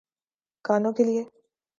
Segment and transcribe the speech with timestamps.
[0.65, 1.23] گانوں کیلئے۔